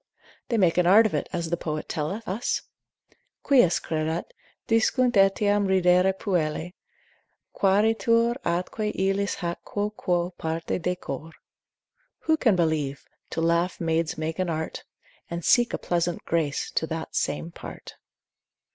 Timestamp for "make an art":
0.57-1.05, 14.17-14.85